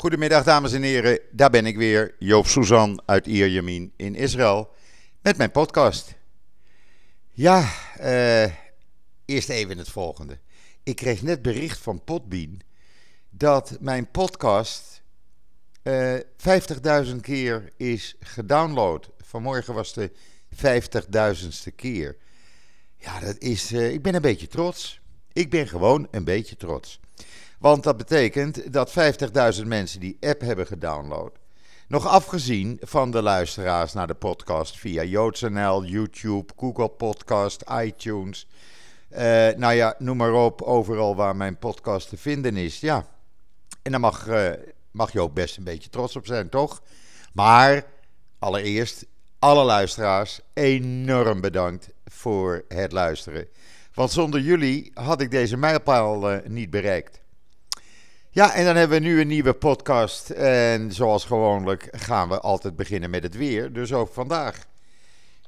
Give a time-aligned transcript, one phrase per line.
[0.00, 4.70] Goedemiddag dames en heren, daar ben ik weer, Joop Suzan uit Ierjemien in Israël,
[5.22, 6.14] met mijn podcast.
[7.30, 8.44] Ja, eh,
[9.24, 10.38] eerst even het volgende.
[10.82, 12.60] Ik kreeg net bericht van Podbean
[13.30, 15.02] dat mijn podcast
[15.82, 19.10] eh 50.000 keer is gedownload.
[19.18, 20.12] Vanmorgen was de
[20.48, 22.16] 50.000ste keer.
[22.96, 25.00] Ja, dat is, eh, ik ben een beetje trots.
[25.32, 27.00] Ik ben gewoon een beetje trots.
[27.60, 28.92] Want dat betekent dat
[29.60, 31.32] 50.000 mensen die app hebben gedownload.
[31.88, 38.48] Nog afgezien van de luisteraars naar de podcast via JoodsNL, YouTube, Google Podcast, iTunes.
[39.08, 42.80] eh, nou ja, noem maar op, overal waar mijn podcast te vinden is.
[42.80, 43.06] Ja,
[43.82, 44.50] en daar mag, eh,
[44.90, 46.82] mag je ook best een beetje trots op zijn, toch?
[47.32, 47.84] Maar
[48.38, 49.06] allereerst,
[49.38, 53.48] alle luisteraars, enorm bedankt voor het luisteren.
[53.94, 57.20] Want zonder jullie had ik deze mijlpaal eh, niet bereikt.
[58.32, 60.30] Ja, en dan hebben we nu een nieuwe podcast.
[60.30, 63.72] En zoals gewoonlijk gaan we altijd beginnen met het weer.
[63.72, 64.66] Dus ook vandaag.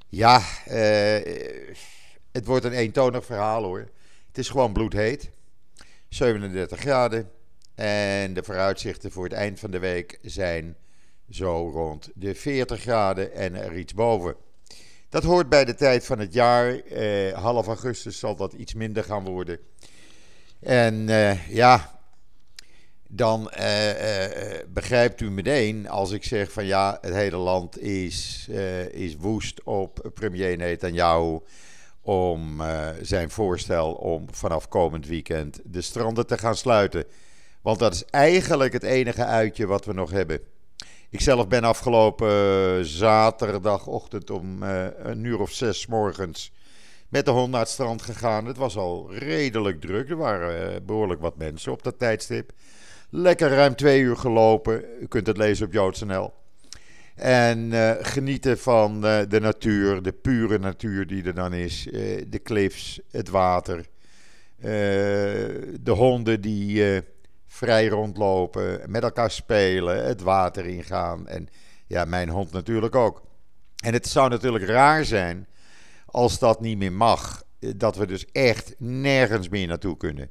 [0.08, 1.34] Ja, eh,
[2.32, 3.88] het wordt een eentonig verhaal hoor.
[4.26, 5.30] Het is gewoon bloedheet.
[6.08, 7.30] 37 graden.
[7.74, 10.76] En de vooruitzichten voor het eind van de week zijn
[11.30, 14.36] zo rond de 40 graden en er iets boven.
[15.08, 16.78] Dat hoort bij de tijd van het jaar.
[16.78, 19.58] Eh, half augustus zal dat iets minder gaan worden.
[20.60, 22.00] En eh, ja,
[23.14, 28.48] dan eh, begrijpt u meteen als ik zeg van ja, het hele land is,
[28.90, 31.38] is woest op premier Netanyahu
[32.00, 32.62] om
[33.00, 37.04] zijn voorstel om vanaf komend weekend de stranden te gaan sluiten.
[37.62, 40.40] Want dat is eigenlijk het enige uitje wat we nog hebben.
[41.10, 46.52] Ik zelf ben afgelopen zaterdagochtend om een uur of zes morgens
[47.12, 48.46] met de hond naar het strand gegaan.
[48.46, 50.10] Het was al redelijk druk.
[50.10, 52.52] Er waren eh, behoorlijk wat mensen op dat tijdstip.
[53.14, 54.84] Lekker ruim twee uur gelopen.
[55.00, 56.32] U kunt het lezen op JoodsNL.
[57.14, 61.86] En eh, genieten van eh, de natuur, de pure natuur die er dan is.
[61.86, 63.86] Eh, de cliffs, het water.
[64.60, 67.02] de honden die
[67.46, 71.28] vrij rondlopen, met elkaar spelen, het water ingaan.
[71.28, 71.48] En
[71.86, 73.22] ja, mijn hond natuurlijk ook.
[73.84, 75.46] En het zou natuurlijk raar zijn
[76.06, 77.42] als dat niet meer mag.
[77.76, 80.30] Dat we dus echt nergens meer naartoe kunnen.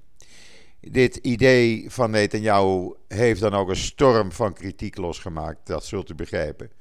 [0.90, 6.16] Dit idee van Netanyahu heeft dan ook een storm van kritiek losgemaakt, dat zult u
[6.16, 6.72] begrijpen.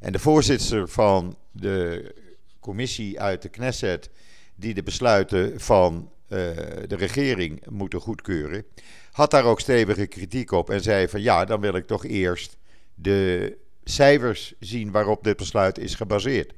[0.00, 2.14] En de voorzitter van de
[2.60, 4.10] commissie uit de Knesset,
[4.54, 6.38] die de besluiten van eh,
[6.86, 8.64] de regering moeten goedkeuren,
[9.12, 12.56] had daar ook stevige kritiek op en zei van ja, dan wil ik toch eerst
[12.94, 16.52] de cijfers zien waarop dit besluit is gebaseerd.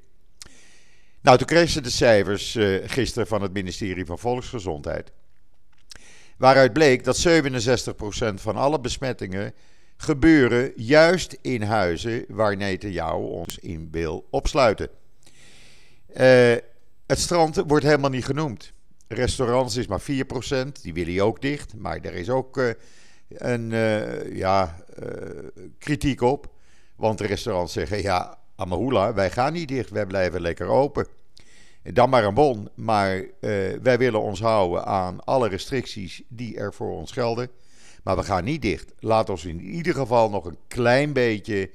[1.20, 5.12] Nou, toen kreeg ze de cijfers eh, gisteren van het ministerie van Volksgezondheid.
[6.38, 9.52] Waaruit bleek dat 67% van alle besmettingen
[9.96, 14.88] gebeuren juist in huizen waar Netanyahu ons in wil opsluiten.
[16.06, 16.56] Eh,
[17.06, 18.72] het strand wordt helemaal niet genoemd.
[19.08, 21.74] Restaurants is maar 4%, die willen ook dicht.
[21.76, 22.70] Maar er is ook eh,
[23.28, 24.76] een eh, ja,
[25.78, 26.52] kritiek op.
[26.96, 31.06] Want de restaurants zeggen, ja, Amahula, wij gaan niet dicht, wij blijven lekker open.
[31.92, 33.50] Dan maar een bon, maar eh,
[33.82, 37.50] wij willen ons houden aan alle restricties die er voor ons gelden.
[38.02, 38.92] Maar we gaan niet dicht.
[38.98, 41.70] Laat ons in ieder geval nog een klein beetje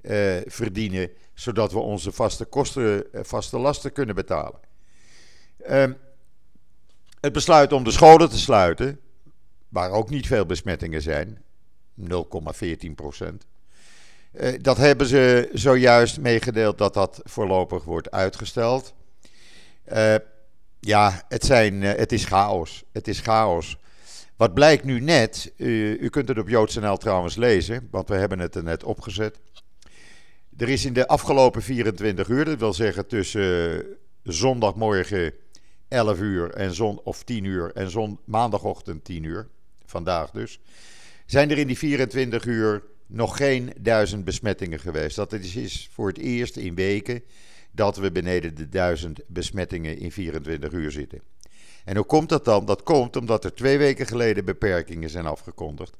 [0.00, 4.60] eh, verdienen, zodat we onze vaste kosten, eh, vaste lasten kunnen betalen.
[5.62, 5.92] Ehm,
[7.20, 9.00] het besluit om de scholen te sluiten,
[9.68, 11.42] waar ook niet veel besmettingen zijn,
[11.94, 13.46] 0,14 procent.
[14.32, 18.94] Eh, dat hebben ze zojuist meegedeeld dat dat voorlopig wordt uitgesteld.
[19.92, 20.14] Uh,
[20.80, 22.84] ja, het, zijn, uh, het is chaos.
[22.92, 23.76] Het is chaos.
[24.36, 28.54] Wat blijkt nu net, u kunt het op JoodsNL trouwens lezen, want we hebben het
[28.54, 29.40] er net opgezet.
[30.56, 33.84] Er is in de afgelopen 24 uur, dat wil zeggen tussen
[34.22, 35.32] zondagmorgen
[35.88, 39.48] 11 uur en zon, of 10 uur en zon, maandagochtend 10 uur,
[39.86, 40.60] vandaag dus,
[41.26, 45.16] zijn er in die 24 uur nog geen duizend besmettingen geweest.
[45.16, 47.22] Dat is voor het eerst in weken
[47.74, 51.20] dat we beneden de duizend besmettingen in 24 uur zitten.
[51.84, 52.64] En hoe komt dat dan?
[52.64, 55.96] Dat komt omdat er twee weken geleden beperkingen zijn afgekondigd.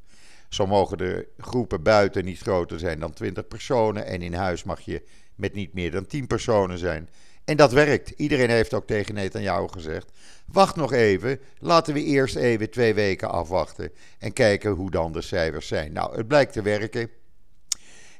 [0.49, 4.81] Zo mogen de groepen buiten niet groter zijn dan 20 personen en in huis mag
[4.81, 5.03] je
[5.35, 7.09] met niet meer dan 10 personen zijn.
[7.44, 8.11] En dat werkt.
[8.11, 10.11] Iedereen heeft ook tegen Netanyahu gezegd:
[10.47, 15.23] wacht nog even, laten we eerst even twee weken afwachten en kijken hoe dan de
[15.23, 15.93] cijfers zijn.
[15.93, 17.11] Nou, het blijkt te werken.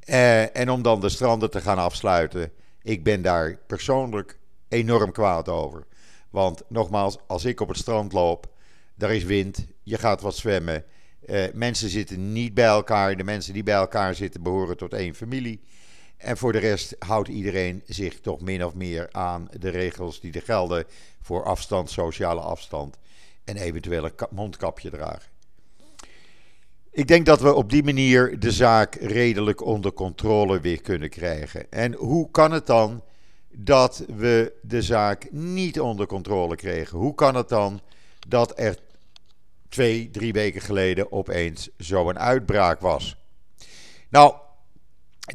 [0.07, 2.53] Uh, en om dan de stranden te gaan afsluiten,
[2.85, 4.39] ik ben daar persoonlijk
[4.69, 5.87] enorm kwaad over.
[6.31, 8.53] Want nogmaals, als ik op het strand loop,
[8.95, 10.85] daar is wind, je gaat wat zwemmen.
[11.27, 13.17] Uh, mensen zitten niet bij elkaar.
[13.17, 15.61] De mensen die bij elkaar zitten behoren tot één familie.
[16.17, 20.33] En voor de rest houdt iedereen zich toch min of meer aan de regels die
[20.33, 20.85] er gelden
[21.21, 22.99] voor afstand, sociale afstand
[23.45, 25.34] en eventueel een mondkapje dragen.
[26.95, 31.71] Ik denk dat we op die manier de zaak redelijk onder controle weer kunnen krijgen.
[31.71, 33.03] En hoe kan het dan
[33.53, 36.99] dat we de zaak niet onder controle kregen?
[36.99, 37.81] Hoe kan het dan
[38.29, 38.79] dat er
[39.69, 43.17] twee, drie weken geleden opeens zo'n uitbraak was?
[44.09, 44.35] Nou,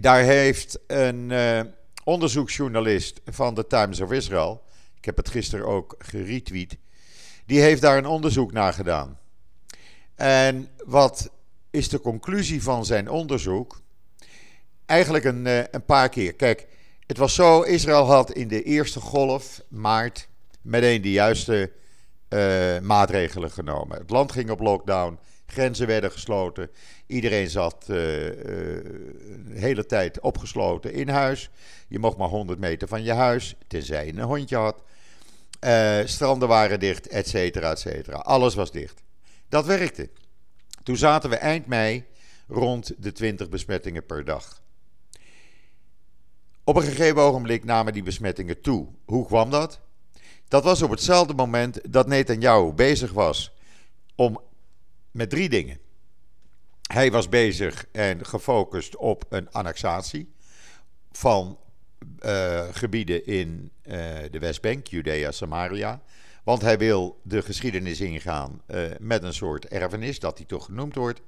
[0.01, 1.61] daar heeft een uh,
[2.03, 4.63] onderzoeksjournalist van de Times of Israel,
[4.97, 6.77] ik heb het gisteren ook geretweet,
[7.45, 9.19] die heeft daar een onderzoek naar gedaan.
[10.15, 11.29] En wat
[11.71, 13.81] is de conclusie van zijn onderzoek?
[14.85, 16.33] Eigenlijk een, uh, een paar keer.
[16.33, 16.67] Kijk,
[17.05, 20.27] het was zo, Israël had in de eerste golf, maart,
[20.61, 21.71] meteen de juiste
[22.29, 23.97] uh, maatregelen genomen.
[23.97, 26.69] Het land ging op lockdown, grenzen werden gesloten,
[27.07, 31.49] iedereen zat uh, de hele tijd opgesloten in huis.
[31.87, 34.83] Je mocht maar 100 meter van je huis, tenzij je een hondje had.
[36.09, 38.17] stranden waren dicht, et cetera, et cetera.
[38.17, 39.01] Alles was dicht.
[39.49, 40.09] Dat werkte.
[40.83, 42.05] Toen zaten we eind mei
[42.47, 44.61] rond de 20 besmettingen per dag.
[46.63, 48.87] Op een gegeven ogenblik namen die besmettingen toe.
[49.05, 49.79] Hoe kwam dat?
[50.47, 53.51] Dat was op hetzelfde moment dat Netanyahu bezig was
[54.15, 54.41] om
[55.11, 55.79] met drie dingen.
[56.93, 60.33] Hij was bezig en gefocust op een annexatie
[61.11, 61.59] van
[62.25, 63.93] uh, gebieden in uh,
[64.31, 66.01] de Westbank, Judea, Samaria.
[66.43, 70.95] Want hij wil de geschiedenis ingaan uh, met een soort erfenis, dat die toch genoemd
[70.95, 71.21] wordt.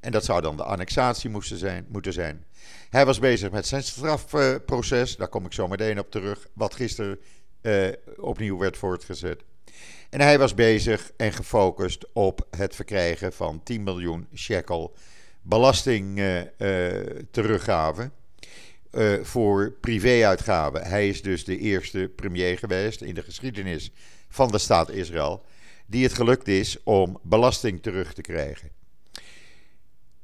[0.00, 2.44] En dat zou dan de annexatie moesten zijn, moeten zijn.
[2.90, 7.18] Hij was bezig met zijn strafproces, daar kom ik zo meteen op terug, wat gisteren
[7.62, 9.42] uh, opnieuw werd voortgezet.
[10.10, 14.94] En hij was bezig en gefocust op het verkrijgen van 10 miljoen shekel
[15.42, 16.40] belasting uh,
[17.30, 18.10] teruggave
[19.22, 20.82] voor privéuitgaven.
[20.82, 23.92] Hij is dus de eerste premier geweest in de geschiedenis
[24.28, 25.44] van de staat Israël
[25.86, 28.70] die het gelukt is om belasting terug te krijgen.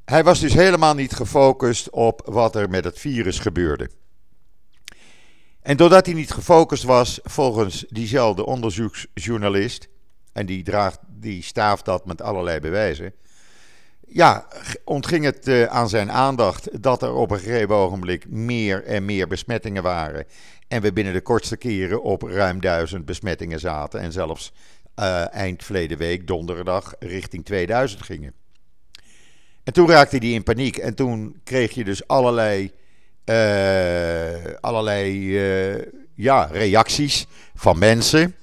[0.05, 3.91] Hij was dus helemaal niet gefocust op wat er met het virus gebeurde.
[5.61, 9.89] En doordat hij niet gefocust was, volgens diezelfde onderzoeksjournalist,
[10.33, 13.15] en die, draagt, die staaft dat met allerlei bewijzen,
[14.13, 14.47] ja,
[14.85, 19.27] ontging het uh, aan zijn aandacht dat er op een gegeven ogenblik meer en meer
[19.27, 20.27] besmettingen waren.
[20.69, 24.01] En we binnen de kortste keren op ruim duizend besmettingen zaten.
[24.01, 24.53] En zelfs
[24.97, 28.33] uh, eind verleden week, donderdag, richting 2000 gingen.
[29.65, 30.77] En toen raakte hij in paniek.
[30.77, 32.73] En toen kreeg je dus allerlei,
[33.25, 35.39] uh, allerlei
[36.15, 38.35] ja, reacties van mensen.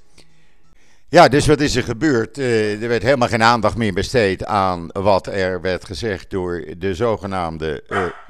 [1.11, 2.37] Ja, dus wat is er gebeurd?
[2.37, 6.95] Uh, er werd helemaal geen aandacht meer besteed aan wat er werd gezegd door de
[6.95, 7.83] zogenaamde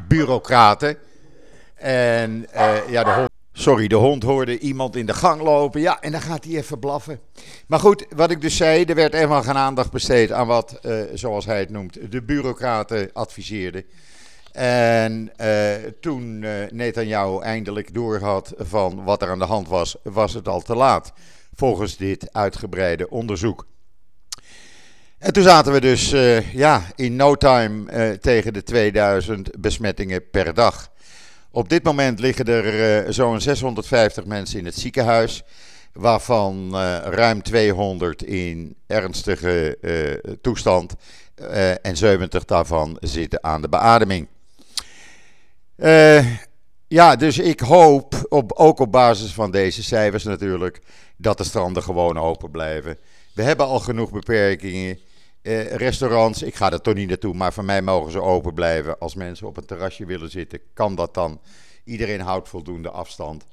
[0.08, 0.98] bureaucraten.
[1.76, 2.48] En
[2.90, 3.30] ja, de hond.
[3.54, 5.82] Sorry, de hond hoorde iemand in de gang lopen.
[5.82, 7.20] Ja, en dan gaat hij even blaffen.
[7.68, 10.80] Maar goed, wat ik dus zei, er werd helemaal geen aandacht besteed aan wat,
[11.14, 13.84] zoals hij het noemt, de bureaucraten adviseerden.
[14.52, 20.34] En uh, toen uh, Netanyahu eindelijk doorhad van wat er aan de hand was, was
[20.34, 21.14] het al te laat.
[21.60, 23.68] Volgens dit uitgebreide onderzoek.
[25.18, 26.10] En toen zaten we dus
[26.54, 30.92] ja, in no time tegen de 2000 besmettingen per dag.
[31.52, 35.44] Op dit moment liggen er uh, zo'n 650 mensen in het ziekenhuis,
[35.94, 39.78] waarvan ruim 200 in ernstige
[40.42, 40.96] toestand
[41.82, 44.28] en 70 daarvan zitten aan de beademing.
[46.88, 50.82] ja, dus ik hoop, op, ook op basis van deze cijfers natuurlijk,
[51.22, 52.98] dat de stranden gewoon open blijven.
[53.34, 55.00] We hebben al genoeg beperkingen.
[55.42, 59.00] Eh, restaurants, ik ga er toch niet naartoe, maar van mij mogen ze open blijven.
[59.00, 61.42] Als mensen op een terrasje willen zitten, kan dat dan.
[61.84, 63.46] Iedereen houdt voldoende afstand.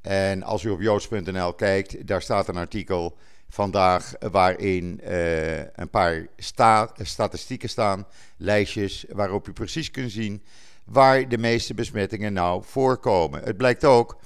[0.00, 3.16] En als u op joods.nl kijkt, daar staat een artikel
[3.48, 8.06] vandaag waarin uh, een paar sta statistieken staan,
[8.36, 10.42] lijstjes waarop u precies kunt zien
[10.84, 13.42] waar de meeste besmettingen nou voorkomen.
[13.42, 14.18] Het blijkt ook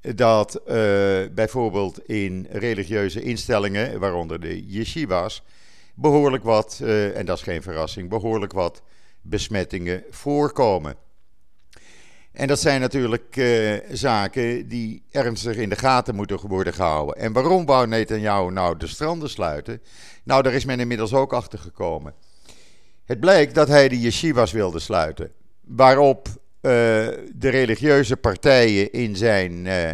[0.00, 0.74] dat uh,
[1.34, 5.42] bijvoorbeeld in religieuze instellingen, waaronder de yeshivas,
[5.94, 8.82] behoorlijk wat, uh, en dat is geen verrassing, behoorlijk wat
[9.22, 10.94] besmettingen voorkomen.
[12.32, 17.16] En dat zijn natuurlijk uh, zaken die ernstig in de gaten moeten worden gehouden.
[17.16, 19.82] En waarom wou Netanyahu nou de stranden sluiten?
[20.24, 22.14] Nou, daar is men inmiddels ook achter gekomen.
[23.04, 25.32] Het blijkt dat hij de yeshivas wilde sluiten.
[25.60, 26.28] Waarop
[26.62, 26.72] uh,
[27.34, 29.92] de religieuze partijen in zijn uh,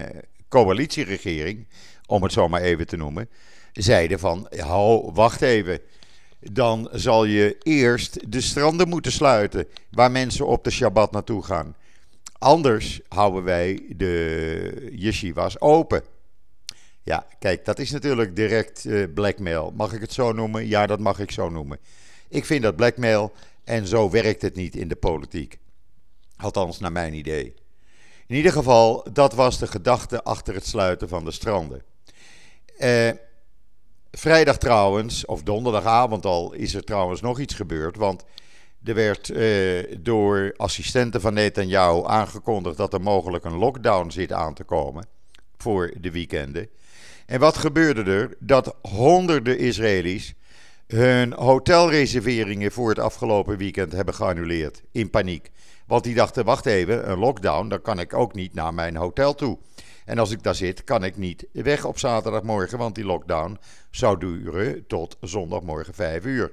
[0.49, 1.67] coalitieregering,
[2.07, 3.29] om het zo maar even te noemen,
[3.73, 5.81] zeiden van, hou, wacht even.
[6.41, 11.77] dan zal je eerst de stranden moeten sluiten waar mensen op de Shabbat naartoe gaan.
[12.39, 16.03] Anders houden wij de yeshivas open.
[17.03, 19.73] Ja, kijk, dat is natuurlijk direct uh, blackmail.
[19.77, 20.67] Mag ik het zo noemen?
[20.67, 21.79] Ja, dat mag ik zo noemen.
[22.29, 23.33] Ik vind dat blackmail
[23.65, 25.59] en zo werkt het niet in de politiek.
[26.37, 27.55] Althans, naar mijn idee.
[28.27, 31.83] In ieder geval, dat was de gedachte achter het sluiten van de stranden.
[32.79, 33.11] Eh,
[34.11, 37.97] vrijdag trouwens, of donderdagavond al, is er trouwens nog iets gebeurd.
[37.97, 38.25] Want
[38.85, 44.55] er werd eh, door assistenten van Netanyahu aangekondigd dat er mogelijk een lockdown zit aan
[44.55, 45.07] te komen
[45.57, 46.69] voor de weekenden.
[47.27, 48.37] En wat gebeurde er?
[48.39, 50.35] Dat honderden Israëli's
[50.87, 54.83] hun hotelreserveringen voor het afgelopen weekend hebben geannuleerd.
[54.93, 55.51] In paniek.
[55.87, 59.35] Want die dachten: wacht even, een lockdown, dan kan ik ook niet naar mijn hotel
[59.35, 59.59] toe.
[60.05, 63.59] En als ik daar zit, kan ik niet weg op zaterdagmorgen, want die lockdown
[63.91, 66.53] zou duren tot zondagmorgen 5 uur.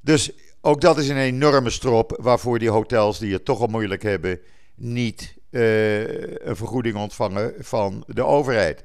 [0.00, 4.02] Dus ook dat is een enorme strop waarvoor die hotels die het toch al moeilijk
[4.02, 4.40] hebben,
[4.74, 6.00] niet uh,
[6.38, 8.84] een vergoeding ontvangen van de overheid.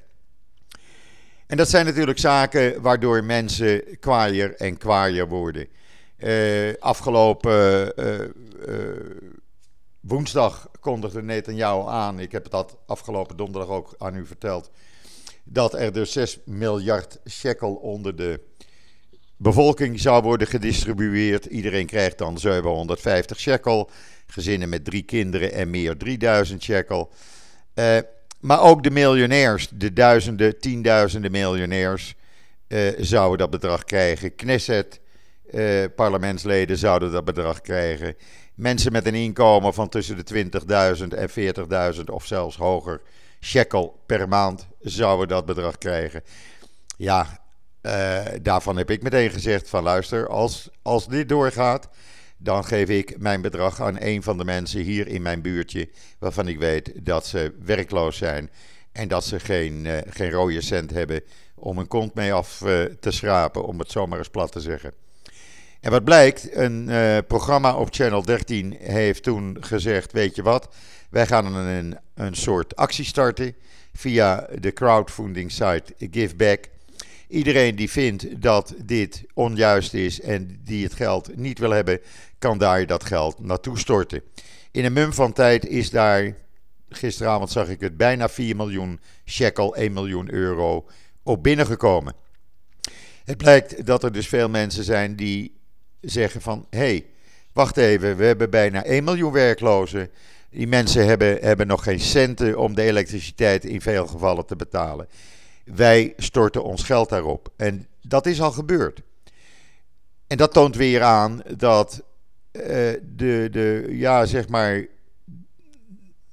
[1.47, 5.67] En dat zijn natuurlijk zaken waardoor mensen kwaaier en kwaaier worden.
[6.17, 8.29] Uh, afgelopen uh,
[9.99, 14.71] woensdag kondigde Netanyahu aan, ik heb dat afgelopen donderdag ook aan u verteld,
[15.43, 18.39] dat er dus 6 miljard shekel onder de
[19.41, 21.45] bevolking zou worden gedistribueerd.
[21.45, 23.89] Iedereen krijgt dan 750 shekel.
[24.25, 27.11] Gezinnen met drie kinderen en meer 3000 shekel.
[27.75, 27.97] Uh,
[28.39, 32.15] maar ook de miljonairs, de duizenden, tienduizenden miljonairs,
[32.67, 34.35] uh, zouden dat bedrag krijgen.
[34.35, 34.99] Knesset,
[35.95, 38.15] parlementsleden zouden dat bedrag krijgen.
[38.61, 40.49] Mensen met een inkomen van tussen de
[40.99, 41.29] 20.000 en
[41.95, 43.01] 40.000 of zelfs hoger
[43.39, 46.23] shekel per maand zouden dat bedrag krijgen.
[46.97, 47.41] Ja,
[47.81, 51.89] uh, daarvan heb ik meteen gezegd van luister, als, als dit doorgaat,
[52.37, 55.89] dan geef ik mijn bedrag aan een van de mensen hier in mijn buurtje,
[56.19, 58.49] waarvan ik weet dat ze werkloos zijn
[58.91, 61.23] en dat ze geen, uh, geen rode cent hebben
[61.55, 64.93] om een kont mee af uh, te schrapen, om het zomaar eens plat te zeggen.
[65.81, 70.75] En wat blijkt, een uh, programma op Channel 13 heeft toen gezegd: Weet je wat,
[71.09, 73.55] wij gaan een, een soort actie starten
[73.93, 76.69] via de crowdfunding site GiveBack.
[77.27, 81.99] Iedereen die vindt dat dit onjuist is en die het geld niet wil hebben,
[82.39, 84.21] kan daar dat geld naartoe storten.
[84.71, 86.35] In een mum van tijd is daar,
[86.89, 90.87] gisteravond zag ik het, bijna 4 miljoen shekel, 1 miljoen euro
[91.23, 92.13] op binnengekomen.
[93.23, 95.59] Het blijkt dat er dus veel mensen zijn die
[96.01, 97.05] zeggen van, hé, hey,
[97.53, 100.09] wacht even, we hebben bijna 1 miljoen werklozen.
[100.49, 105.07] Die mensen hebben, hebben nog geen centen om de elektriciteit in veel gevallen te betalen.
[105.63, 107.51] Wij storten ons geld daarop.
[107.55, 109.01] En dat is al gebeurd.
[110.27, 112.03] En dat toont weer aan dat
[112.51, 112.63] uh,
[113.15, 114.85] de, de, ja, zeg maar,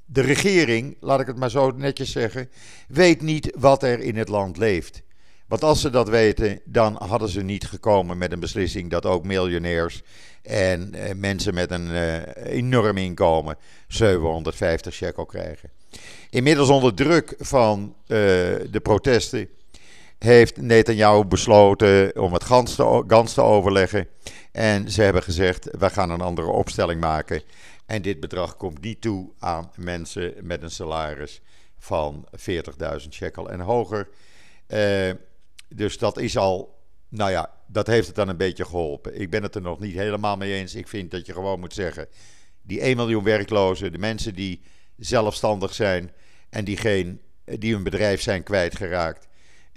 [0.05, 2.51] de regering, laat ik het maar zo netjes zeggen,
[2.89, 5.03] weet niet wat er in het land leeft.
[5.49, 9.25] Want als ze dat weten, dan hadden ze niet gekomen met een beslissing dat ook
[9.25, 10.03] miljonairs
[10.43, 15.71] en uh, mensen met een uh, enorm inkomen 750 shekel krijgen.
[16.31, 18.17] Inmiddels onder druk van uh,
[18.71, 19.49] de protesten
[20.19, 24.07] heeft Netanyahu besloten om het gans te, gans te overleggen.
[24.53, 27.43] En ze hebben gezegd, we gaan een andere opstelling maken.
[27.87, 31.41] En dit bedrag komt niet toe aan mensen met een salaris
[31.79, 34.09] van 40.000 shekel en hoger.
[34.69, 35.11] Uh,
[35.69, 39.21] dus dat is al, nou ja, dat heeft het dan een beetje geholpen.
[39.21, 40.75] Ik ben het er nog niet helemaal mee eens.
[40.75, 42.09] Ik vind dat je gewoon moet zeggen,
[42.63, 44.61] die 1 miljoen werklozen, de mensen die
[44.97, 46.11] zelfstandig zijn
[46.51, 49.29] en die, geen, die hun bedrijf zijn kwijtgeraakt,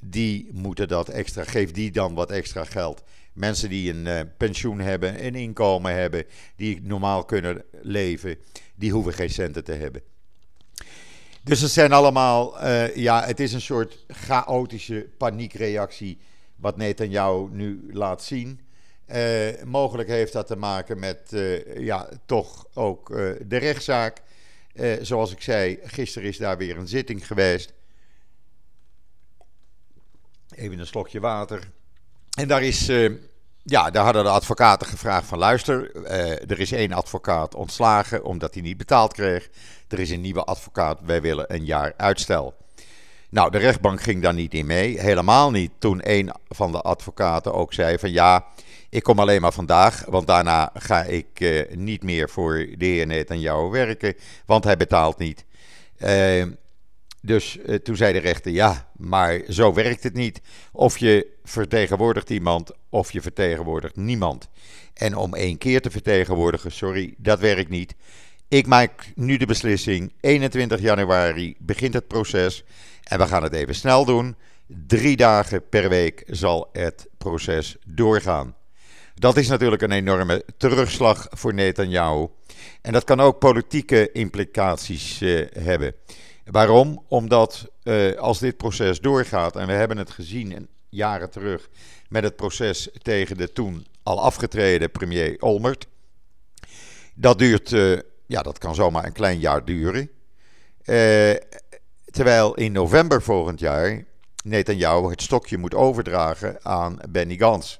[0.03, 3.03] die moeten dat extra, geef die dan wat extra geld.
[3.33, 8.38] Mensen die een uh, pensioen hebben, een inkomen hebben, die normaal kunnen leven,
[8.75, 10.01] die hoeven geen centen te hebben.
[11.43, 16.17] Dus het zijn allemaal, uh, ja, het is een soort chaotische paniekreactie
[16.55, 18.60] wat Netanyahu nu laat zien.
[19.07, 23.07] Uh, mogelijk heeft dat te maken met, uh, ja, toch ook
[23.48, 24.21] de rechtszaak.
[25.01, 27.74] zoals ik zei, gisteren is daar weer een zitting geweest.
[30.55, 31.71] Even een slokje water.
[32.38, 32.91] En daar is,
[33.71, 36.05] ja, daar hadden de advocaten gevraagd van luister,
[36.49, 39.49] er is één advocaat ontslagen omdat hij niet betaald kreeg.
[39.87, 42.53] Er is een nieuwe advocaat, wij willen een jaar uitstel.
[43.29, 44.99] Nou, de rechtbank ging daar niet in mee.
[44.99, 48.45] Helemaal niet toen een van de advocaten ook zei van ja,
[48.89, 53.35] ik kom alleen maar vandaag, want daarna ga ik eh, niet meer voor de heer
[53.35, 55.45] jou werken, want hij betaalt niet.
[55.97, 56.45] Uh,
[57.21, 60.41] Dus uh, toen zei de rechter: ja, maar zo werkt het niet.
[60.71, 64.49] Of je vertegenwoordigt iemand, of je vertegenwoordigt niemand.
[64.93, 67.95] En om één keer te vertegenwoordigen, sorry, dat werkt niet.
[68.47, 70.13] Ik maak nu de beslissing.
[70.19, 72.63] 21 januari begint het proces.
[73.03, 74.35] En we gaan het even snel doen.
[74.87, 78.55] Drie dagen per week zal het proces doorgaan.
[79.15, 82.27] Dat is natuurlijk een enorme terugslag voor Netanyahu.
[82.81, 85.95] En dat kan ook politieke implicaties uh, hebben.
[86.45, 87.05] Waarom?
[87.07, 91.69] Omdat uh, als dit proces doorgaat, en we hebben het gezien jaren terug
[92.10, 95.88] met het proces tegen de toen al afgetreden premier Olmert.
[97.13, 100.10] Dat duurt, uh, ja, dat kan zomaar een klein jaar duren.
[100.86, 101.33] Uh,
[102.05, 104.03] terwijl in november volgend jaar
[104.43, 107.79] Netanyahu het stokje moet overdragen aan Benny Gantz.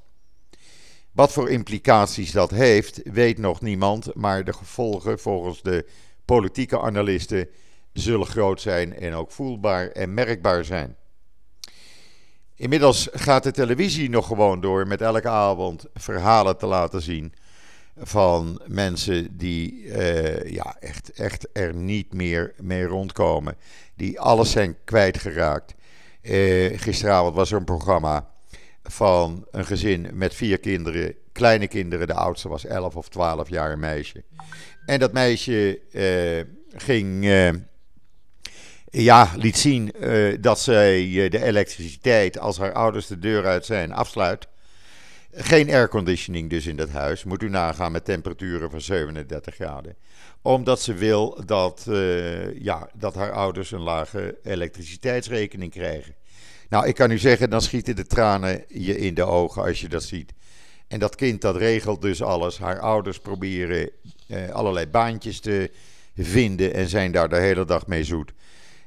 [1.12, 5.86] Wat voor implicaties dat heeft, weet nog niemand, maar de gevolgen volgens de
[6.26, 7.50] politieke analisten
[7.94, 10.96] zullen groot zijn en ook voelbaar en merkbaar zijn.
[12.56, 17.34] Inmiddels gaat de televisie nog gewoon door met elke avond verhalen te laten zien
[17.98, 23.56] van mensen die uh, ja, echt, echt er niet meer mee rondkomen.
[23.96, 25.76] Die alles zijn kwijtgeraakt.
[26.22, 28.30] Uh, gisteravond was er een programma
[28.84, 32.08] van een gezin met vier kinderen, kleine kinderen.
[32.08, 34.24] De oudste was 11 of 12 jaar, een meisje.
[34.86, 37.26] En dat meisje uh, ging
[38.92, 43.66] ja, liet zien uh, dat zij uh, de elektriciteit, als haar ouders de deur uit
[43.66, 44.48] zijn, afsluit.
[45.34, 47.24] Geen airconditioning dus in dat huis.
[47.24, 49.96] Moet u nagaan met temperaturen van 37 graden.
[50.42, 56.16] Omdat ze wil dat, uh, ja, dat haar ouders een lage elektriciteitsrekening krijgen.
[56.70, 59.90] Nou, ik kan u zeggen, dan schieten de tranen je in de ogen als je
[59.90, 60.34] dat ziet.
[60.88, 62.58] En dat kind dat regelt dus alles.
[62.58, 63.90] Haar ouders proberen
[64.52, 65.72] allerlei baantjes te
[66.18, 68.32] vinden en zijn daar de hele dag mee zoet.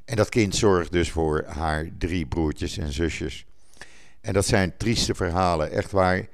[0.04, 3.46] En dat kind zorgt dus voor haar drie broertjes en zusjes.
[4.20, 6.28] En dat zijn trieste verhalen, echt waar.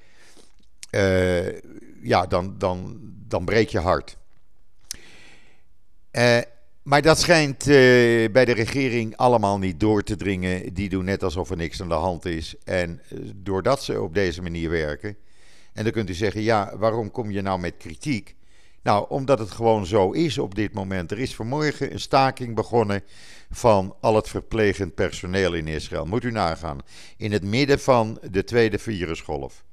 [0.91, 1.53] Uh,
[2.03, 2.99] ja, dan, dan,
[3.29, 4.17] dan breek je hart.
[6.13, 6.39] Uh,
[6.83, 7.75] maar dat schijnt uh,
[8.31, 10.75] bij de regering allemaal niet door te dringen.
[10.75, 12.55] Die doen net alsof er niks aan de hand is.
[12.65, 13.03] En
[13.35, 15.17] doordat ze op deze manier werken.
[15.73, 18.35] En dan kunt u zeggen: ja, waarom kom je nou met kritiek?
[18.83, 21.11] Nou, omdat het gewoon zo is op dit moment.
[21.11, 23.03] Er is vanmorgen een staking begonnen
[23.51, 26.05] van al het verplegend personeel in Israël.
[26.05, 26.79] Moet u nagaan.
[27.17, 29.65] In het midden van de tweede virusgolf.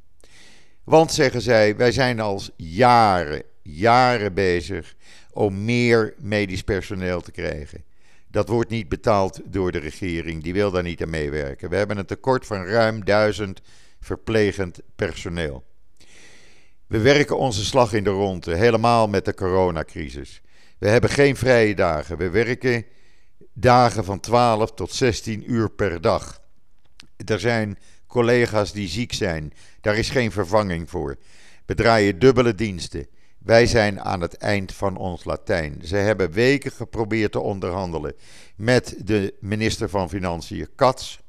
[0.83, 4.95] Want, zeggen zij, wij zijn al jaren, jaren bezig
[5.31, 7.83] om meer medisch personeel te krijgen.
[8.27, 11.69] Dat wordt niet betaald door de regering, die wil daar niet aan meewerken.
[11.69, 13.61] We hebben een tekort van ruim duizend
[13.99, 15.66] verplegend personeel.
[16.87, 20.41] We werken onze slag in de ronde, helemaal met de coronacrisis.
[20.77, 22.17] We hebben geen vrije dagen.
[22.17, 22.85] We werken
[23.53, 26.41] dagen van 12 tot 16 uur per dag.
[27.25, 29.53] Er zijn collega's die ziek zijn.
[29.81, 31.17] Daar is geen vervanging voor.
[31.65, 33.07] We draaien dubbele diensten.
[33.37, 35.81] Wij zijn aan het eind van ons Latijn.
[35.83, 38.15] Ze hebben weken geprobeerd te onderhandelen
[38.55, 41.19] met de minister van Financiën, Katz,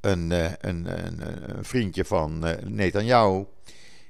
[0.00, 3.44] een, eh, een, een, een vriendje van eh, Netanyahu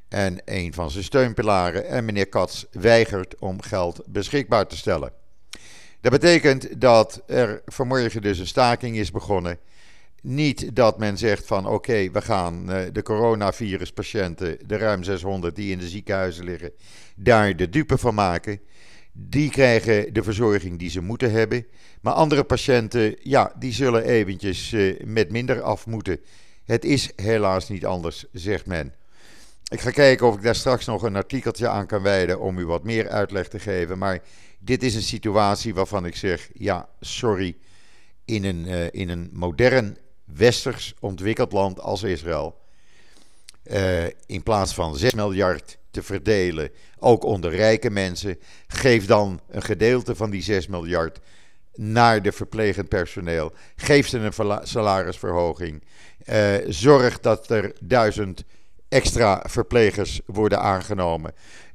[0.09, 1.87] en een van zijn steunpilaren.
[1.87, 5.13] En meneer Katz weigert om geld beschikbaar te stellen.
[6.01, 9.59] Dat betekent dat er vanmorgen dus een staking is begonnen.
[10.23, 15.73] Niet dat men zegt van oké, we gaan uh, de coronaviruspatiënten, de ruim 600 die
[15.73, 16.73] in de ziekenhuizen liggen,
[17.17, 18.61] daar de dupe van maken.
[19.13, 21.67] Die krijgen de verzorging die ze moeten hebben.
[22.01, 26.21] Maar andere patiënten, ja, die zullen eventjes uh, met minder af moeten.
[26.65, 28.95] Het is helaas niet anders, zegt men.
[29.69, 32.67] Ik ga kijken of ik daar straks nog een artikeltje aan kan wijden om u
[32.67, 33.99] wat meer uitleg te geven.
[33.99, 34.23] Maar
[34.59, 37.57] dit is een situatie waarvan ik zeg: ja, sorry.
[38.25, 42.61] In een, uh, in een modern westers ontwikkeld land als Israël.
[43.65, 49.63] Uh, in plaats van 6 miljard te verdelen, ook onder rijke mensen, geef dan een
[49.63, 51.19] gedeelte van die 6 miljard
[51.75, 53.53] naar de verplegend personeel.
[53.77, 55.83] Geef ze een salarisverhoging.
[56.29, 58.45] Uh, zorg dat er duizend
[58.89, 61.33] extra verplegers worden aangenomen.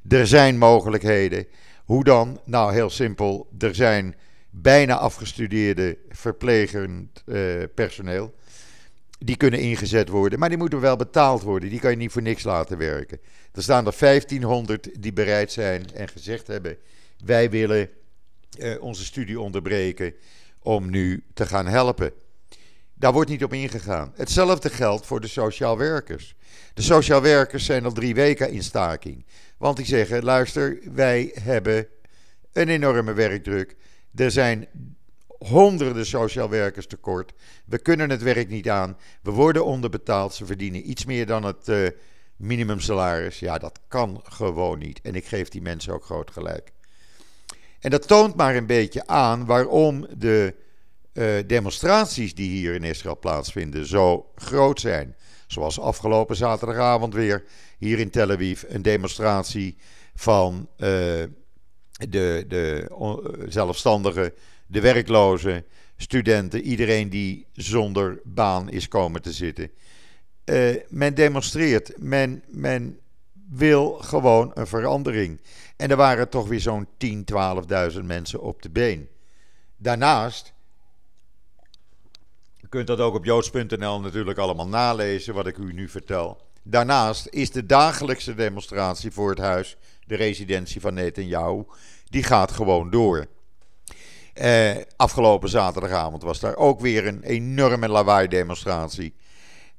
[0.08, 1.46] Er zijn mogelijkheden.
[1.84, 2.40] Hoe dan?
[2.44, 3.48] Nou, heel simpel.
[3.58, 4.14] Er zijn
[4.50, 8.34] bijna afgestudeerde verplegend uh, personeel.
[9.18, 11.68] Die kunnen ingezet worden, maar die moeten wel betaald worden.
[11.68, 13.20] Die kan je niet voor niks laten werken.
[13.52, 16.76] Er staan er 1500 die bereid zijn en gezegd hebben:
[17.24, 17.90] wij willen
[18.58, 20.14] uh, onze studie onderbreken
[20.62, 22.12] om nu te gaan helpen.
[22.94, 24.12] Daar wordt niet op ingegaan.
[24.14, 26.34] Hetzelfde geldt voor de sociaal werkers.
[26.74, 29.24] De sociaal werkers zijn al drie weken in staking.
[29.56, 31.86] Want die zeggen: luister, wij hebben
[32.52, 33.76] een enorme werkdruk.
[34.14, 34.66] Er zijn
[35.38, 37.32] honderden sociaal werkers tekort.
[37.64, 38.96] We kunnen het werk niet aan.
[39.22, 40.34] We worden onderbetaald.
[40.34, 41.88] Ze verdienen iets meer dan het uh,
[42.36, 43.38] minimumsalaris.
[43.38, 45.00] Ja, dat kan gewoon niet.
[45.00, 46.72] En ik geef die mensen ook groot gelijk.
[47.80, 50.54] En dat toont maar een beetje aan waarom de
[51.12, 55.16] uh, demonstraties die hier in Israël plaatsvinden zo groot zijn.
[55.54, 57.44] Zoals afgelopen zaterdagavond weer
[57.78, 59.76] hier in Tel Aviv een demonstratie
[60.14, 60.88] van uh,
[62.08, 62.86] de, de
[63.48, 64.32] zelfstandigen,
[64.66, 65.64] de werklozen,
[65.96, 69.70] studenten, iedereen die zonder baan is komen te zitten.
[70.44, 72.98] Uh, men demonstreert, men, men
[73.50, 75.40] wil gewoon een verandering.
[75.76, 77.24] En er waren toch weer zo'n 10,
[77.92, 79.08] 12.000 mensen op de been.
[79.76, 80.53] Daarnaast,
[82.74, 86.40] kunt dat ook op joods.nl natuurlijk allemaal nalezen, wat ik u nu vertel.
[86.62, 91.64] Daarnaast is de dagelijkse demonstratie voor het huis, de residentie van Netanyahu,
[92.04, 93.26] die gaat gewoon door.
[94.32, 99.14] Eh, afgelopen zaterdagavond was daar ook weer een enorme lawaai-demonstratie.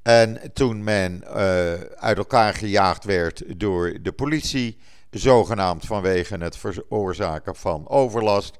[0.02, 4.78] En toen men uh, uit elkaar gejaagd werd door de politie,
[5.10, 8.58] zogenaamd vanwege het veroorzaken van overlast.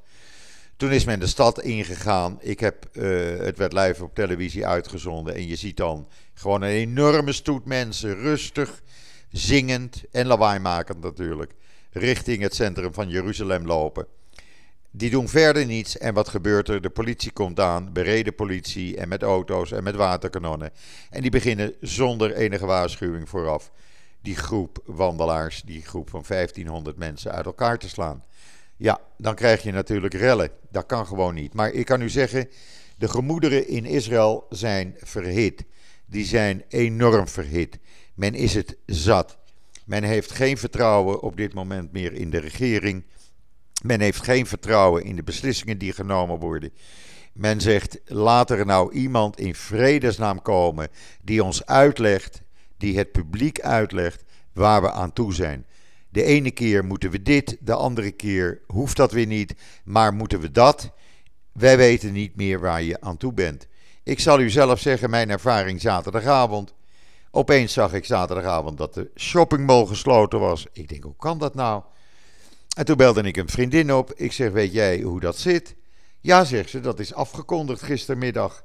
[0.77, 2.39] Toen is men de stad ingegaan.
[2.41, 5.35] Ik heb, uh, het werd live op televisie uitgezonden.
[5.35, 8.83] En je ziet dan gewoon een enorme stoet mensen, rustig,
[9.31, 11.55] zingend en lawaaimakend natuurlijk,
[11.91, 14.07] richting het centrum van Jeruzalem lopen.
[14.91, 15.99] Die doen verder niets.
[15.99, 16.81] En wat gebeurt er?
[16.81, 20.71] De politie komt aan, bereden politie en met auto's en met waterkanonnen.
[21.11, 23.71] En die beginnen zonder enige waarschuwing vooraf
[24.21, 28.25] die groep wandelaars, die groep van 1500 mensen uit elkaar te slaan.
[28.77, 30.51] Ja, dan krijg je natuurlijk rellen.
[30.71, 31.55] Dat kan gewoon niet.
[31.55, 32.49] Maar ik kan u zeggen,
[32.99, 35.65] de gemoederen in Israël zijn verhit.
[36.07, 37.79] Die zijn enorm verhit.
[38.15, 39.39] Men is het zat.
[39.85, 43.05] Men heeft geen vertrouwen op dit moment meer in de regering.
[43.83, 46.73] Men heeft geen vertrouwen in de beslissingen die genomen worden.
[47.33, 50.89] Men zegt: laat er nou iemand in vredesnaam komen
[51.23, 52.43] die ons uitlegt,
[52.77, 55.67] die het publiek uitlegt waar we aan toe zijn.
[56.17, 60.41] De ene keer moeten we dit, de andere keer hoeft dat weer niet, maar moeten
[60.41, 60.91] we dat?
[61.53, 63.67] Wij weten niet meer waar je aan toe bent.
[64.03, 66.75] Ik zal u zelf zeggen, mijn ervaring zaterdagavond.
[67.31, 70.67] Opeens zag ik zaterdagavond dat de shoppingmall gesloten was.
[70.73, 71.83] Ik denk, hoe kan dat nou?
[72.77, 74.13] En toen belde ik een vriendin op.
[74.15, 75.75] Ik zeg, weet jij hoe dat zit?
[76.21, 78.65] Ja, zegt ze, dat is afgekondigd gistermiddag.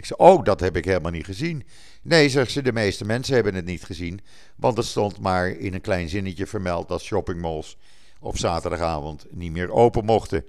[0.00, 1.66] Ik zeg, oh, dat heb ik helemaal niet gezien.
[2.02, 4.20] Nee, zegt ze, de meeste mensen hebben het niet gezien.
[4.56, 7.76] Want het stond maar in een klein zinnetje vermeld dat shoppingmalls
[8.20, 10.44] op zaterdagavond niet meer open mochten.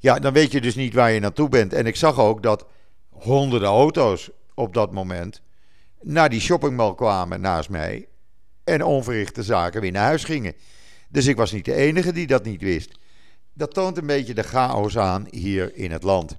[0.00, 1.72] Ja, dan weet je dus niet waar je naartoe bent.
[1.72, 2.66] En ik zag ook dat
[3.10, 5.40] honderden auto's op dat moment
[6.00, 8.06] naar die shoppingmall kwamen naast mij.
[8.64, 10.54] En onverrichte zaken weer naar huis gingen.
[11.08, 12.98] Dus ik was niet de enige die dat niet wist.
[13.52, 16.36] Dat toont een beetje de chaos aan hier in het land.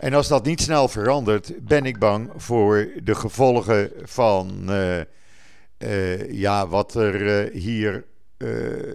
[0.00, 5.00] En als dat niet snel verandert, ben ik bang voor de gevolgen van uh,
[5.78, 8.04] uh, ja, wat er uh, hier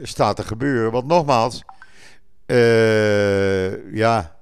[0.02, 0.92] staat te gebeuren.
[0.92, 1.64] Want nogmaals,
[3.94, 4.40] ja,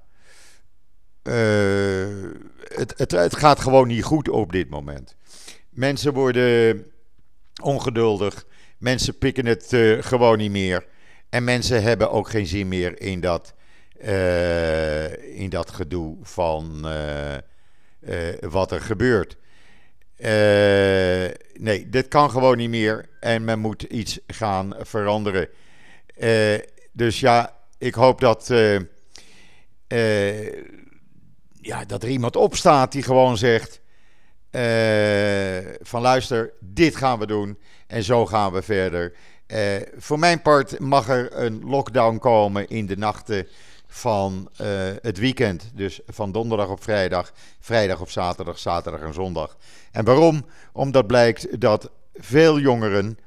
[2.74, 5.16] het, het gaat gewoon niet goed op dit moment.
[5.70, 6.86] Mensen worden
[7.62, 8.46] ongeduldig.
[8.78, 9.68] Mensen pikken het
[10.00, 10.86] gewoon niet meer.
[11.30, 13.54] En mensen hebben ook geen zin meer in dat
[14.04, 17.34] uh, in dat gedoe van uh,
[18.00, 19.38] uh, wat er gebeurt.
[21.60, 25.50] nee, dit kan gewoon niet meer en men moet iets gaan veranderen.
[26.92, 28.48] dus ja, ik hoop dat,
[31.62, 33.82] ja, dat er iemand opstaat die gewoon zegt:
[35.82, 39.14] van luister, dit gaan we doen en zo gaan we verder.
[39.98, 43.48] voor mijn part mag er een lockdown komen in de nachten
[43.94, 44.68] van uh,
[45.02, 45.72] het weekend.
[45.74, 49.58] Dus van donderdag op vrijdag, vrijdag op zaterdag, zaterdag en zondag.
[49.92, 50.46] En waarom?
[50.72, 53.18] Omdat blijkt dat veel jongeren,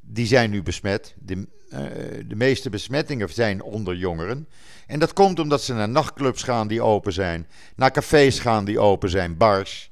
[0.00, 1.14] die zijn nu besmet.
[1.18, 1.80] De, uh,
[2.26, 4.48] de meeste besmettingen zijn onder jongeren.
[4.86, 8.78] En dat komt omdat ze naar nachtclubs gaan die open zijn, naar cafés gaan die
[8.78, 9.90] open zijn, bars.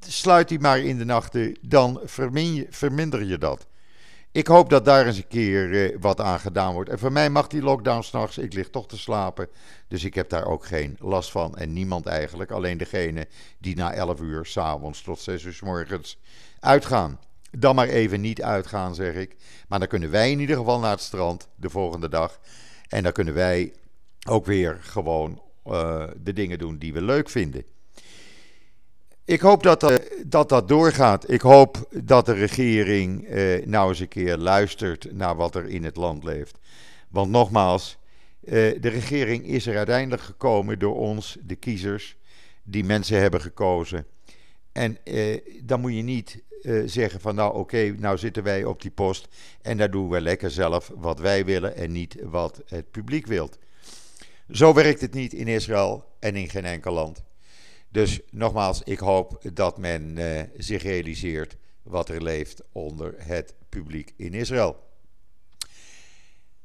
[0.00, 2.00] Sluit die maar in de nachten, dan
[2.70, 3.66] verminder je dat.
[4.32, 6.90] Ik hoop dat daar eens een keer eh, wat aan gedaan wordt.
[6.90, 8.38] En voor mij mag die lockdown s'nachts.
[8.38, 9.48] Ik lig toch te slapen.
[9.88, 11.56] Dus ik heb daar ook geen last van.
[11.56, 12.50] En niemand eigenlijk.
[12.50, 13.26] Alleen degene
[13.58, 16.18] die na 11 uur s'avonds tot 6 uur s morgens
[16.60, 17.20] uitgaan.
[17.50, 19.36] Dan maar even niet uitgaan, zeg ik.
[19.68, 22.40] Maar dan kunnen wij in ieder geval naar het strand de volgende dag.
[22.88, 23.72] En dan kunnen wij
[24.28, 27.64] ook weer gewoon uh, de dingen doen die we leuk vinden.
[29.24, 31.30] Ik hoop dat dat, dat dat doorgaat.
[31.30, 35.84] Ik hoop dat de regering eh, nou eens een keer luistert naar wat er in
[35.84, 36.58] het land leeft.
[37.08, 37.98] Want nogmaals,
[38.40, 42.16] de regering is er uiteindelijk gekomen door ons, de kiezers,
[42.62, 44.06] die mensen hebben gekozen.
[44.72, 44.98] En
[45.62, 46.42] dan moet je niet
[46.86, 49.28] zeggen van nou oké, nou zitten wij op die post
[49.62, 53.50] en daar doen we lekker zelf wat wij willen en niet wat het publiek wil.
[54.50, 57.22] Zo werkt het niet in Israël en in geen enkel land.
[57.92, 64.14] Dus nogmaals, ik hoop dat men uh, zich realiseert wat er leeft onder het publiek
[64.16, 64.76] in Israël.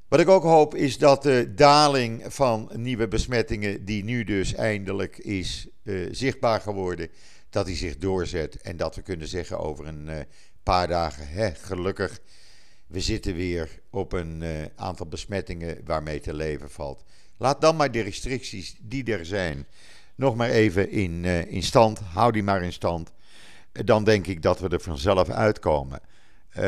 [0.07, 5.17] Wat ik ook hoop is dat de daling van nieuwe besmettingen, die nu dus eindelijk
[5.17, 7.09] is uh, zichtbaar geworden,
[7.49, 10.19] dat die zich doorzet en dat we kunnen zeggen over een uh,
[10.63, 12.19] paar dagen, hè, gelukkig,
[12.87, 14.43] we zitten weer op een
[14.75, 17.03] aantal besmettingen waarmee te leven valt.
[17.37, 19.65] Laat dan maar de restricties die er zijn
[20.17, 21.99] nog maar even in, uh, in stand.
[21.99, 23.13] Hou die maar in stand.
[23.71, 26.01] Dan denk ik dat we er vanzelf uitkomen.
[26.49, 26.63] Uh,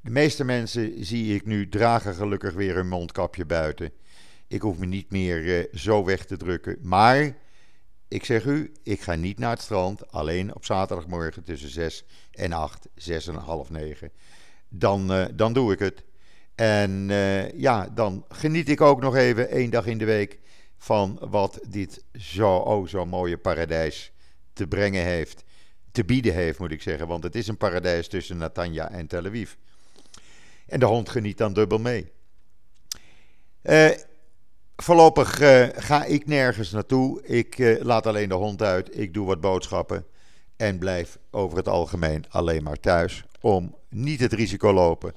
[0.00, 3.92] de meeste mensen zie ik nu dragen gelukkig weer een mondkapje buiten.
[4.48, 6.78] Ik hoef me niet meer uh, zo weg te drukken.
[6.82, 7.36] Maar
[8.08, 10.12] ik zeg u, ik ga niet naar het strand.
[10.12, 14.10] Alleen op zaterdagmorgen tussen 6 en 8, 6 en half 9.
[14.68, 16.04] Dan, dan doe ik het.
[16.54, 17.08] En
[17.56, 20.40] ja, dan geniet ik ook nog even één dag in de week
[20.78, 24.12] van wat dit zo, oh, zo mooie paradijs
[24.52, 25.44] te brengen heeft.
[25.92, 27.06] Te bieden heeft, moet ik zeggen.
[27.06, 29.52] Want het is een paradijs tussen Natanja en Tel Aviv.
[30.66, 32.12] En de hond geniet dan dubbel mee.
[33.62, 33.90] Uh,
[34.76, 37.22] voorlopig uh, ga ik nergens naartoe.
[37.22, 38.98] Ik uh, laat alleen de hond uit.
[38.98, 40.06] Ik doe wat boodschappen.
[40.56, 43.24] En blijf over het algemeen alleen maar thuis.
[43.40, 45.14] Om niet het risico lopen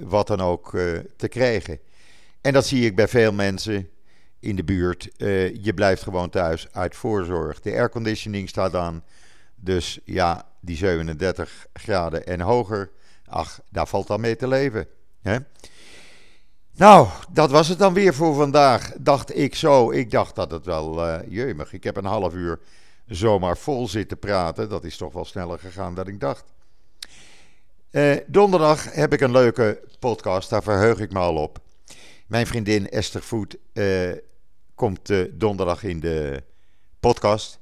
[0.00, 0.70] wat dan ook
[1.16, 1.80] te krijgen.
[2.40, 3.88] En dat zie ik bij veel mensen
[4.40, 5.08] in de buurt.
[5.16, 7.60] Uh, je blijft gewoon thuis uit voorzorg.
[7.60, 9.04] De airconditioning staat aan.
[9.54, 12.90] Dus ja, die 37 graden en hoger.
[13.26, 14.86] Ach, daar valt dan mee te leven.
[15.22, 15.36] Hè?
[16.74, 18.92] Nou, dat was het dan weer voor vandaag.
[18.98, 19.90] Dacht ik zo.
[19.90, 21.72] Ik dacht dat het wel uh, jeumig.
[21.72, 22.60] Ik heb een half uur
[23.06, 24.68] zomaar vol zitten praten.
[24.68, 26.44] Dat is toch wel sneller gegaan dan ik dacht.
[27.90, 31.58] Uh, donderdag heb ik een leuke podcast, daar verheug ik me al op.
[32.26, 33.56] Mijn vriendin Esther Voet
[34.78, 36.42] komt uh, donderdag in de
[37.00, 37.58] podcast.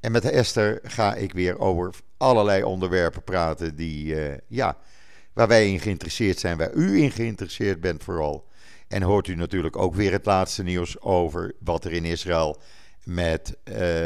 [0.00, 4.76] En met Esther ga ik weer over allerlei onderwerpen praten die, ja,
[5.32, 8.48] waar wij in geïnteresseerd zijn, waar u in geïnteresseerd bent vooral.
[8.88, 12.60] En hoort u natuurlijk ook weer het laatste nieuws over wat er in Israël
[13.04, 13.56] met,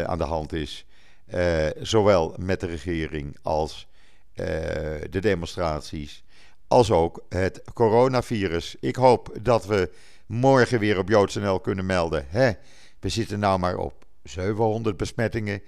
[0.07, 0.87] aan de hand is.
[1.81, 3.88] zowel met de regering als
[5.11, 6.24] de demonstraties,
[6.68, 8.77] als ook het coronavirus.
[8.81, 9.90] Ik hoop dat we
[10.26, 12.26] morgen weer op JoodsNL kunnen melden.
[12.28, 12.52] Hè,
[13.00, 15.62] we zitten nou maar op 700 besmettingen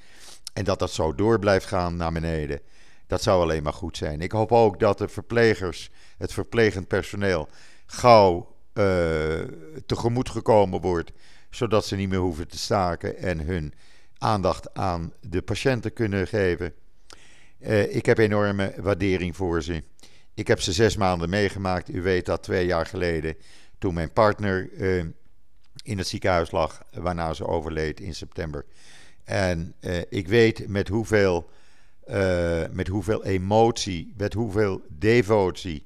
[0.53, 2.61] en dat dat zo door blijft gaan naar beneden.
[3.07, 4.21] Dat zou alleen maar goed zijn.
[4.21, 7.49] Ik hoop ook dat de verplegers, het verplegend personeel,
[7.87, 9.41] gauw uh,
[9.87, 11.13] tegemoet gekomen wordt,
[11.51, 13.75] zodat ze niet meer hoeven te staken en hun
[14.19, 16.73] aandacht aan de patiënten kunnen geven.
[17.61, 19.83] Uh, ik heb enorme waardering voor ze.
[20.35, 21.89] Ik heb ze zes maanden meegemaakt.
[21.89, 23.37] U weet dat twee jaar geleden,
[23.79, 25.05] toen mijn partner uh,
[25.83, 28.65] in het ziekenhuis lag, waarna ze overleed in september.
[29.25, 31.51] En uh, ik weet met hoeveel,
[32.71, 35.85] met hoeveel emotie, met hoeveel devotie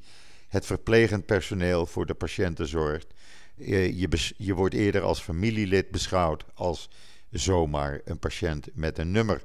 [0.49, 3.07] het verplegend personeel voor de patiënten zorgt.
[3.55, 6.91] je, je wordt eerder als familielid beschouwd als
[7.31, 9.43] zomaar een patiënt met een nummer.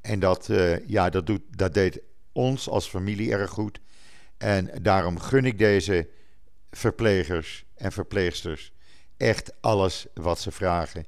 [0.00, 0.50] En dat,
[0.86, 2.00] ja, dat, doet, dat deed
[2.32, 3.80] ons als familie erg goed.
[4.38, 6.08] En daarom gun ik deze
[6.72, 8.72] verplegers en verpleegsters
[9.16, 11.06] echt alles wat ze vragen.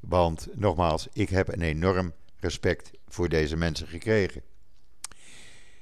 [0.00, 4.42] Want nogmaals, ik heb een enorm respect voor deze mensen gekregen.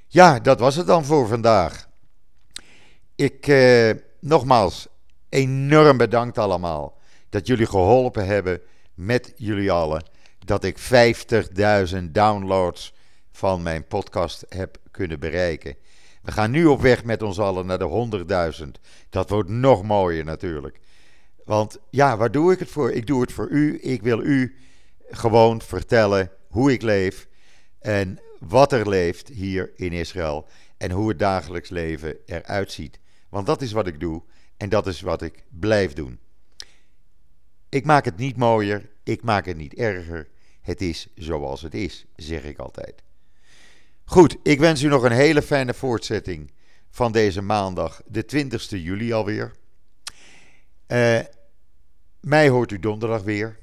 [0.07, 1.88] Ja, dat was het dan voor vandaag.
[3.14, 4.87] Ik, eh, nogmaals,
[5.29, 8.61] enorm bedankt allemaal dat jullie geholpen hebben
[8.94, 10.05] met jullie allen
[10.38, 12.94] dat ik 50.000 downloads
[13.33, 15.77] van mijn podcast heb kunnen bereiken.
[16.24, 18.70] We gaan nu op weg met ons allen naar de 100.000.
[19.10, 20.80] Dat wordt nog mooier natuurlijk.
[21.44, 22.92] Want ja, waar doe ik het voor?
[22.92, 23.78] Ik doe het voor u.
[23.82, 24.56] Ik wil u
[25.08, 27.28] gewoon vertellen hoe ik leef
[27.78, 32.98] en wat er leeft hier in Israël en hoe het dagelijks leven eruit ziet.
[33.28, 34.22] Want dat is wat ik doe
[34.56, 36.18] en dat is wat ik blijf doen.
[37.68, 40.28] Ik maak het niet mooier, ik maak het niet erger.
[40.60, 43.04] Het is zoals het is, zeg ik altijd.
[44.05, 46.53] Goed, ik wens u nog een hele fijne voortzetting
[46.90, 49.55] van deze maandag, de 20 juli alweer.
[50.88, 51.21] Uh,
[52.21, 53.59] mij hoort u donderdag weer.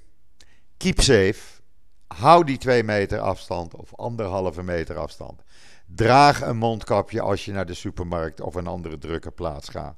[0.78, 1.62] Keep safe.
[2.08, 5.42] Hou die twee meter afstand of anderhalve meter afstand.
[5.86, 9.98] Draag een mondkapje als je naar de supermarkt of een andere drukke plaats gaat.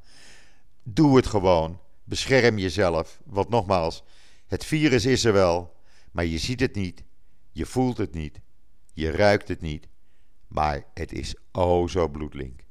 [0.84, 1.80] Doe het gewoon.
[2.04, 3.20] Bescherm jezelf.
[3.26, 4.04] Want nogmaals,
[4.48, 5.76] het virus is er wel,
[6.12, 7.04] maar je ziet het niet,
[7.52, 8.40] je voelt het niet,
[8.94, 9.88] je ruikt het niet.
[10.54, 12.62] Maar het is oh zo bloedlink.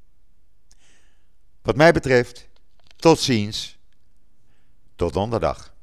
[1.63, 2.49] Wat mij betreft,
[2.97, 3.79] tot ziens.
[4.97, 5.75] Tot donderdag.